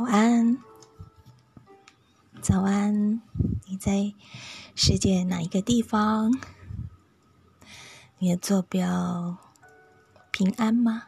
[0.00, 0.56] 早安。
[2.40, 3.20] 早安
[3.66, 4.14] 你在
[4.74, 6.32] 世界哪一个地方？
[8.16, 9.36] 你的坐标
[10.30, 11.04] 平安吗？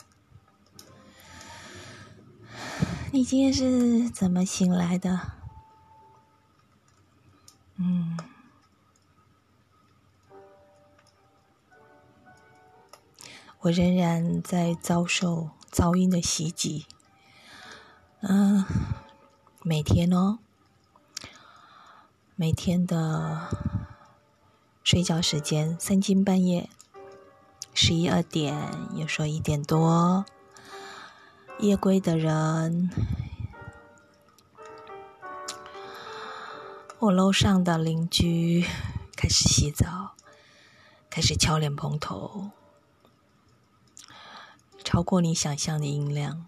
[3.13, 5.19] 你今天是怎么醒来的？
[7.77, 8.19] 嗯。
[13.61, 16.85] 我仍然在遭受噪音的袭击。
[18.25, 18.65] 嗯
[19.65, 20.41] 每天哦。
[22.35, 23.49] 每天的
[24.83, 26.69] 睡觉时间三更半夜，
[27.73, 28.57] 十一二点，
[28.97, 30.25] 有时候一点多。
[31.61, 32.91] 夜归的人，
[36.99, 38.67] 我楼上的邻居
[39.15, 40.17] 开始洗澡，
[41.09, 42.51] 开始敲脸蓬头，
[44.83, 46.47] 超过你想象的音量，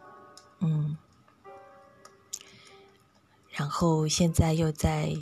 [3.75, 5.17] 后现在又在。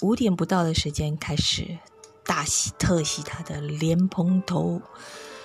[0.00, 1.76] 五点不到的时间开始
[2.24, 4.80] 大洗特洗他的莲蓬头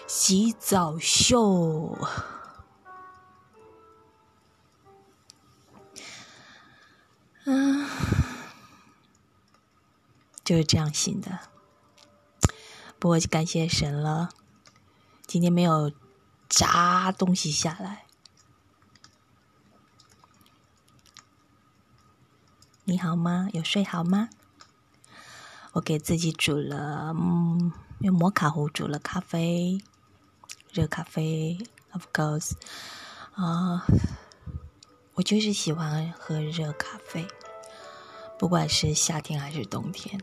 [0.08, 1.98] 洗澡秀，
[7.46, 7.90] 嗯，
[10.44, 11.40] 就是这样醒的。
[13.00, 14.30] 不过感谢神了，
[15.26, 15.92] 今天没有
[16.48, 18.06] 砸东西下来。
[22.94, 23.50] 你好吗？
[23.54, 24.30] 有睡好吗？
[25.72, 29.82] 我给自己煮了，嗯，用摩卡壶煮了咖啡，
[30.72, 31.58] 热咖啡
[31.94, 32.52] ，of course，
[33.34, 33.84] 啊，
[35.16, 37.28] 我就是喜欢喝热咖啡，
[38.38, 40.22] 不管是夏天还是冬天。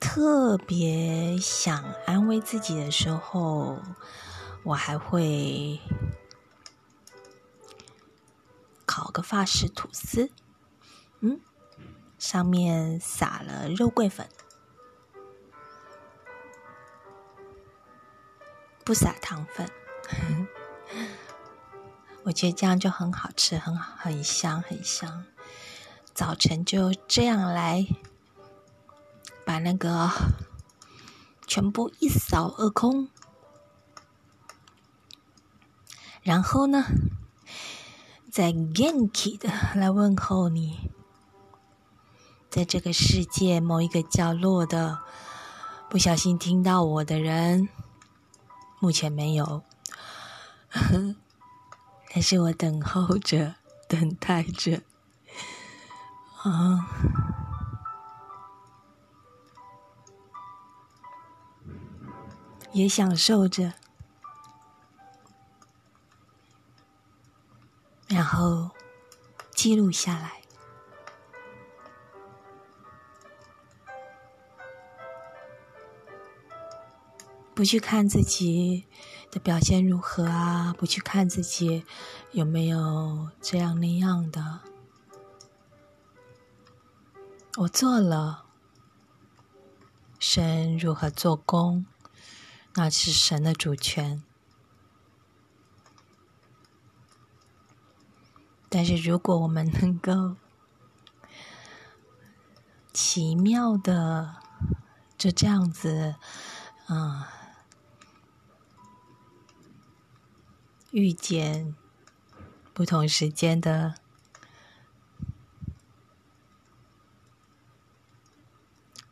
[0.00, 3.78] 特别想安慰自己的时候，
[4.66, 5.80] 我还会。
[8.84, 10.30] 烤个法式吐司，
[11.20, 11.40] 嗯，
[12.18, 14.26] 上面撒了肉桂粉，
[18.82, 19.70] 不撒糖粉，
[22.24, 25.26] 我觉得这样就很好吃，很，很香，很香。
[26.14, 27.86] 早晨就这样来，
[29.44, 30.10] 把那个
[31.46, 33.10] 全部一扫而空，
[36.26, 36.84] 然后呢？
[38.32, 40.90] 在 Genki 的来问候你，
[42.50, 44.98] 在这个世界某一个角落的
[45.88, 47.68] 不小心听到我的人，
[48.80, 49.62] 目前没有，
[52.12, 53.54] 但是我等候着，
[53.88, 54.82] 等待着，
[56.42, 56.88] 啊，
[62.72, 63.74] 也享受着。
[69.66, 70.42] 记录下来，
[77.52, 78.86] 不去看自己
[79.28, 81.84] 的表现如何啊，不去看自己
[82.30, 84.60] 有没有这样那样的。
[87.56, 88.44] 我做了，
[90.20, 91.84] 神如何做工，
[92.76, 94.22] 那是神的主权。
[98.68, 100.36] 但是，如果我们能够
[102.92, 104.36] 奇妙的
[105.16, 106.16] 就这样子，
[106.86, 107.32] 啊，
[110.90, 111.74] 遇见
[112.74, 113.94] 不同时间的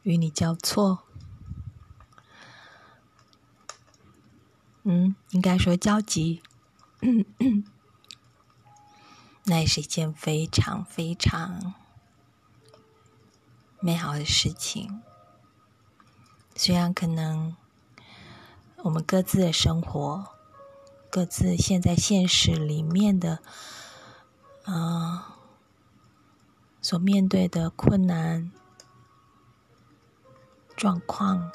[0.03, 1.05] 与你交错，
[4.83, 6.43] 嗯，应该说交集。
[9.47, 11.75] 那也是一件非常非常
[13.79, 15.03] 美好的事情。
[16.57, 17.55] 虽然可能
[18.79, 20.29] 我们各自的生活、
[21.11, 23.41] 各自现在现实里面的
[24.65, 25.37] 啊
[26.81, 28.51] 所面对的困难、
[30.75, 31.53] 状况、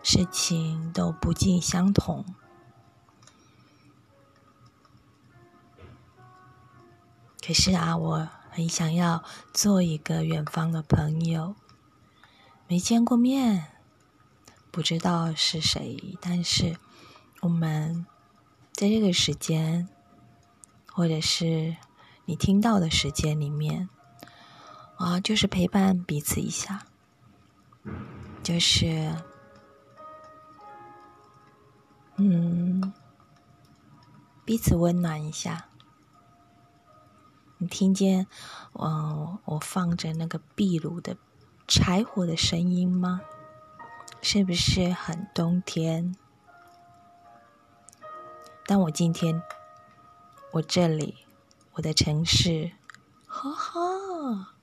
[0.00, 2.24] 事情都不尽相同。
[7.46, 11.54] 可是啊，我很想要做一个远方的朋友，
[12.66, 13.66] 没见过面，
[14.70, 16.78] 不知道是谁，但是
[17.42, 18.06] 我们
[18.72, 19.86] 在这个时间，
[20.90, 21.76] 或者是
[22.24, 23.90] 你听到的时间里面，
[24.96, 26.86] 啊，就是陪伴彼此一下，
[28.42, 29.14] 就是，
[32.16, 32.94] 嗯，
[34.46, 35.68] 彼此温暖一下。
[37.58, 38.26] 你听见，
[38.72, 41.16] 嗯，我放着那个壁炉的
[41.66, 43.20] 柴火的声音吗？
[44.20, 46.16] 是不是很冬天？
[48.66, 49.42] 但我今天，
[50.52, 51.26] 我这里，
[51.74, 52.72] 我的城市，
[53.26, 54.54] 哈哈，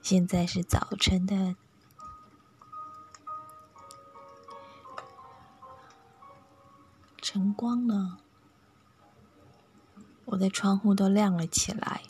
[0.00, 1.56] 现在是早晨的。
[7.20, 8.18] 晨光了，
[10.30, 12.02] 我的窗户都亮了起来。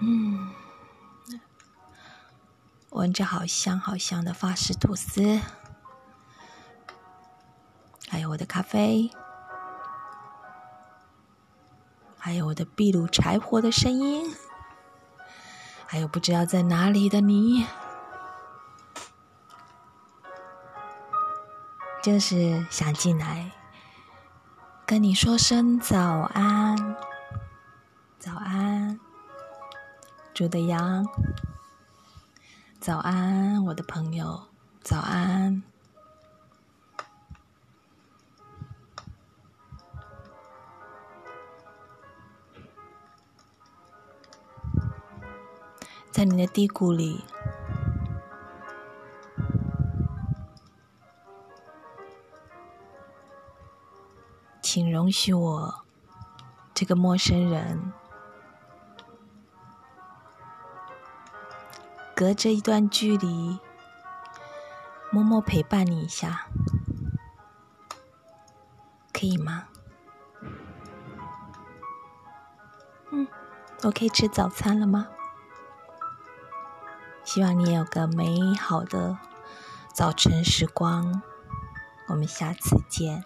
[0.00, 0.52] 嗯，
[2.90, 5.40] 闻着好香好香的法式吐司，
[8.10, 9.10] 还有我的咖啡，
[12.18, 14.36] 还有我的壁炉柴火的声音，
[15.86, 17.66] 还有不知道在哪里的你。
[22.02, 23.50] 就是想进来
[24.86, 25.98] 跟你说声早
[26.32, 26.96] 安，
[28.20, 29.00] 早安，
[30.32, 31.04] 猪的羊，
[32.78, 34.46] 早安，我的朋友，
[34.82, 35.60] 早安，
[46.12, 47.24] 在你的低谷里。
[54.76, 55.86] 请容许我，
[56.74, 57.94] 这个陌生人，
[62.14, 63.58] 隔着一段距离，
[65.10, 66.48] 默默陪伴你一下，
[69.14, 69.64] 可以吗？
[73.12, 73.26] 嗯，
[73.82, 75.08] 我可以吃早餐了吗？
[77.24, 79.16] 希望你有个美好的
[79.94, 81.22] 早晨时光，
[82.08, 83.24] 我们下次见。